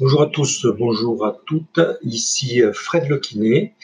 [0.00, 3.74] Bonjour à tous, bonjour à toutes, ici Fred Lequinet.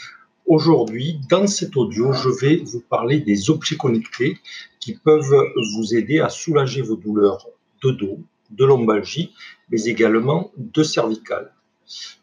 [0.46, 4.38] Aujourd'hui, dans cet audio, je vais vous parler des objets connectés
[4.80, 5.44] qui peuvent
[5.74, 7.46] vous aider à soulager vos douleurs
[7.84, 8.18] de dos,
[8.48, 9.34] de lombalgie,
[9.68, 11.52] mais également de cervicales.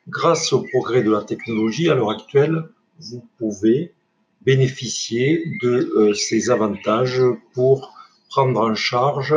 [0.07, 2.63] Grâce au progrès de la technologie, à l'heure actuelle,
[2.97, 3.93] vous pouvez
[4.41, 7.21] bénéficier de euh, ces avantages
[7.53, 7.93] pour
[8.31, 9.35] prendre en charge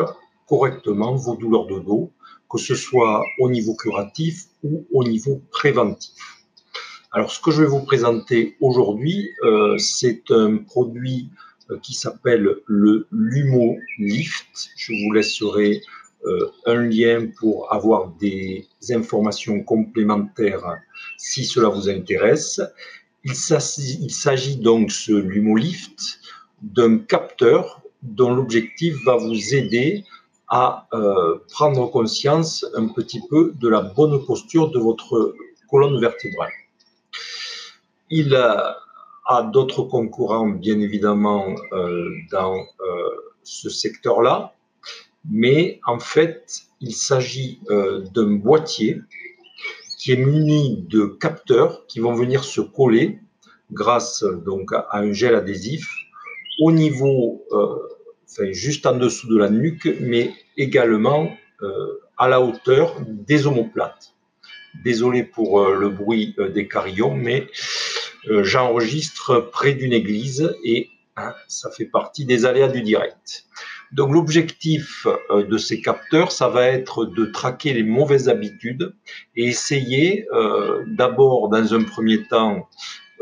[0.49, 2.11] correctement vos douleurs de dos,
[2.51, 6.15] que ce soit au niveau curatif ou au niveau préventif.
[7.13, 11.31] Alors, ce que je vais vous présenter aujourd'hui, euh, c'est un produit
[11.71, 14.71] euh, qui s'appelle le Lumo Lift.
[14.77, 15.81] Je vous laisserai
[16.27, 20.77] euh, un lien pour avoir des informations complémentaires
[21.17, 22.61] si cela vous intéresse.
[23.25, 26.21] Il s'agit donc, ce Lumo Lift,
[26.63, 30.05] d'un capteur dont l'objectif va vous aider
[30.49, 35.35] à euh, prendre conscience un petit peu de la bonne posture de votre
[35.69, 36.53] colonne vertébrale.
[38.11, 38.79] Il a,
[39.53, 42.65] d'autres concurrents, bien évidemment, euh, dans euh,
[43.43, 44.55] ce secteur-là,
[45.29, 49.01] mais en fait, il s'agit d'un boîtier
[49.99, 53.19] qui est muni de capteurs qui vont venir se coller
[53.73, 55.91] grâce donc à un gel adhésif
[56.61, 57.43] au niveau
[58.53, 61.31] juste en dessous de la nuque, mais également
[61.63, 64.15] euh, à la hauteur des omoplates.
[64.85, 67.47] Désolé pour euh, le bruit euh, des carillons, mais
[68.29, 73.45] j'enregistre près d'une église et hein, ça fait partie des aléas du direct.
[73.93, 78.93] Donc l'objectif de ces capteurs, ça va être de traquer les mauvaises habitudes
[79.37, 80.27] et essayer
[80.89, 82.69] d'abord, dans un premier temps,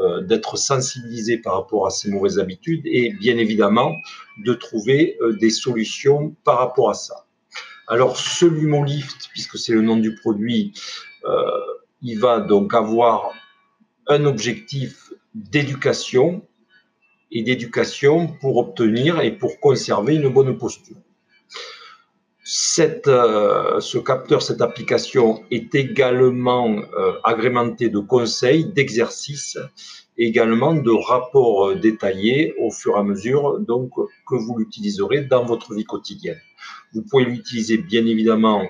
[0.01, 3.97] euh, d'être sensibilisé par rapport à ces mauvaises habitudes et bien évidemment
[4.39, 7.27] de trouver euh, des solutions par rapport à ça.
[7.87, 10.73] Alors ce Lumolift, puisque c'est le nom du produit,
[11.25, 11.43] euh,
[12.03, 13.33] il va donc avoir
[14.09, 16.45] un objectif d'éducation
[17.31, 20.97] et d'éducation pour obtenir et pour conserver une bonne posture.
[22.47, 29.57] Cette, euh, ce capteur, cette application est également euh, agrémenté de conseils, d'exercices,
[30.19, 33.93] également de rapports euh, détaillés au fur et à mesure donc,
[34.29, 36.41] que vous l'utiliserez dans votre vie quotidienne.
[36.93, 38.63] Vous pouvez l'utiliser bien évidemment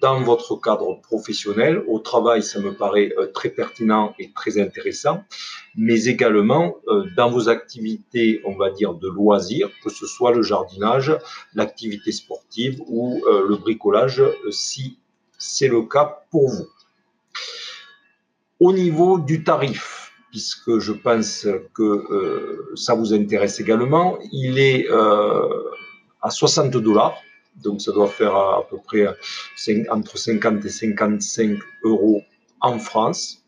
[0.00, 1.82] dans votre cadre professionnel.
[1.88, 5.22] Au travail, ça me paraît euh, très pertinent et très intéressant,
[5.78, 10.42] mais également euh, dans vos activités, on va dire, de loisirs, que ce soit le
[10.42, 11.16] jardinage,
[11.54, 14.98] l'activité sportive ou euh, le bricolage, si
[15.38, 16.66] c'est le cas pour vous.
[18.60, 26.30] Au niveau du tarif, puisque je pense que ça vous intéresse également, il est à
[26.30, 27.16] 60 dollars
[27.62, 29.06] donc ça doit faire à, peu près
[29.90, 32.22] entre 50 et 55 euros
[32.60, 33.42] en France.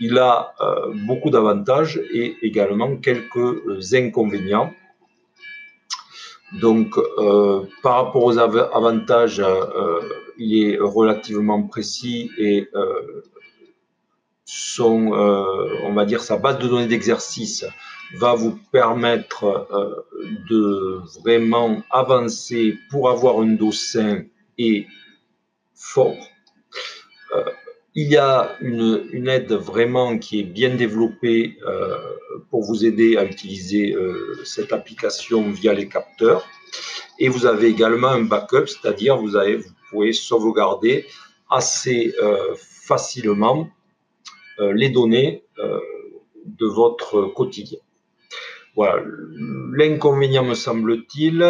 [0.00, 4.72] Il a euh, beaucoup d'avantages et également quelques inconvénients.
[6.60, 10.00] Donc, euh, par rapport aux avantages, euh,
[10.38, 12.68] il est relativement précis et
[14.44, 17.64] son, on va dire, sa base de données d'exercice
[18.14, 20.06] va vous permettre euh,
[20.48, 24.24] de vraiment avancer pour avoir un dos sain
[24.58, 24.86] et
[25.74, 26.16] fort.
[27.90, 31.98] Euh, il y a une, aide vraiment qui est bien développée euh,
[32.50, 33.94] pour vous aider à utiliser
[34.44, 36.46] cette application via les capteurs.
[37.18, 41.06] Et vous avez également un backup, c'est-à-dire vous, vous pouvez sauvegarder
[41.50, 42.14] assez
[42.56, 43.68] facilement
[44.58, 47.78] les données de votre quotidien.
[48.76, 49.02] Voilà.
[49.76, 51.42] L'inconvénient, me semble-t-il,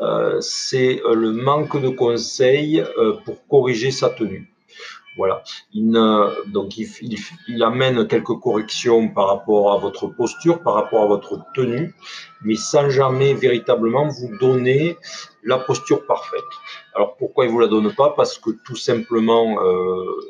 [0.00, 4.52] euh, c'est euh, le manque de conseils euh, pour corriger sa tenue.
[5.16, 5.42] Voilà.
[5.72, 5.92] Il,
[6.46, 11.94] donc, il, amène quelques corrections par rapport à votre posture, par rapport à votre tenue,
[12.42, 14.96] mais sans jamais véritablement vous donner
[15.42, 16.40] la posture parfaite.
[16.94, 18.10] Alors, pourquoi il vous la donne pas?
[18.10, 19.58] Parce que tout simplement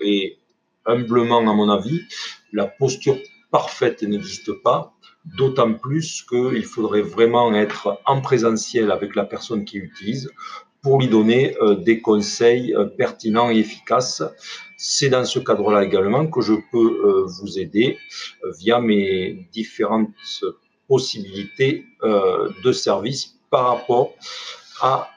[0.02, 0.38] et
[0.84, 2.02] humblement, à mon avis,
[2.52, 3.16] la posture
[3.50, 4.94] parfaite n'existe pas
[5.24, 10.30] d'autant plus qu'il faudrait vraiment être en présentiel avec la personne qui utilise
[10.84, 14.22] pour lui donner euh, des conseils euh, pertinents et efficaces.
[14.76, 17.98] C'est dans ce cadre-là également que je peux euh, vous aider
[18.58, 20.10] via mes différentes
[20.86, 21.86] possibilités
[22.62, 24.12] de service par rapport
[24.82, 25.08] à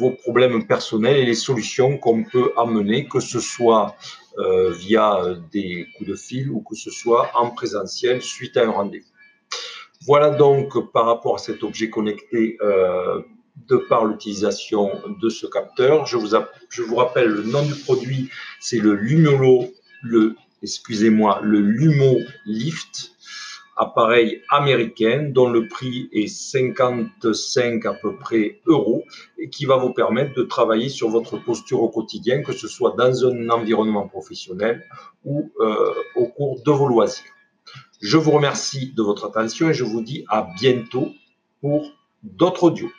[0.00, 3.94] vos problèmes personnels et les solutions qu'on peut amener, que ce soit
[4.36, 9.06] via des coups de fil ou que ce soit en présentiel suite à un rendez-vous.
[10.04, 12.58] Voilà donc par rapport à cet objet connecté
[13.56, 14.90] de par l'utilisation
[15.20, 16.06] de ce capteur.
[16.06, 19.72] Je vous, rappelle le nom du produit, c'est le Lumolo,
[20.62, 23.12] excusez-moi, le Lumo Lift
[23.76, 29.02] appareil américain dont le prix est 55 à peu près euros
[29.38, 32.94] et qui va vous permettre de travailler sur votre posture au quotidien, que ce soit
[32.96, 34.84] dans un environnement professionnel
[35.24, 37.24] ou euh, au cours de vos loisirs.
[38.00, 41.08] Je vous remercie de votre attention et je vous dis à bientôt
[41.60, 41.90] pour
[42.22, 42.90] d'autres audios.